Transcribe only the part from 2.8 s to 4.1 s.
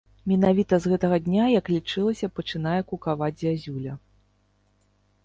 кукаваць зязюля.